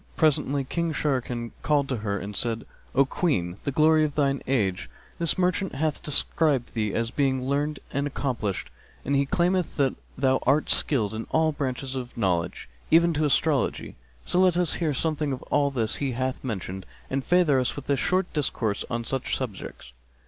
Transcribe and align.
Presently 0.17 0.63
King 0.63 0.93
Sharrkan 0.93 1.51
called 1.61 1.87
to 1.89 1.97
her 1.97 2.17
and 2.17 2.35
said, 2.35 2.65
"O 2.95 3.05
Queen, 3.05 3.57
the 3.65 3.71
glory 3.71 4.03
of 4.03 4.15
thine 4.15 4.41
age, 4.47 4.89
this 5.19 5.37
merchant 5.37 5.75
hath 5.75 6.01
described 6.01 6.73
thee 6.73 6.91
as 6.91 7.11
being 7.11 7.45
learned 7.47 7.79
and 7.93 8.07
accomplished; 8.07 8.71
and 9.05 9.15
he 9.15 9.27
claimeth 9.27 9.75
that 9.77 9.93
thou 10.17 10.39
art 10.41 10.71
skilled 10.71 11.13
in 11.13 11.25
all 11.29 11.51
branches 11.51 11.95
of 11.95 12.17
knowledge, 12.17 12.67
even 12.89 13.13
to 13.13 13.25
astrology: 13.25 13.95
so 14.25 14.39
let 14.39 14.57
us 14.57 14.73
hear 14.81 14.91
something 14.95 15.31
of 15.33 15.43
all 15.51 15.69
this 15.69 15.97
he 15.97 16.13
hath 16.13 16.43
mentioned, 16.43 16.87
and 17.11 17.23
favour 17.23 17.59
us 17.59 17.75
with 17.75 17.87
a 17.87 17.95
short 17.95 18.25
discourse 18.33 18.83
on 18.89 19.03
such 19.03 19.37
subjects." 19.37 19.93